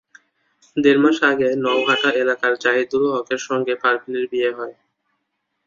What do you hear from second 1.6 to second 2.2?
Nowhata